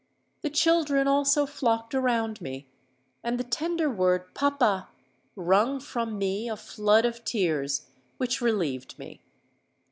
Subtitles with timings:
[0.41, 2.65] The children also flocked around me;
[3.23, 4.89] and the tender word 'Papa!'
[5.35, 7.85] wrung from me a flood of tears,
[8.17, 9.21] which relieved me.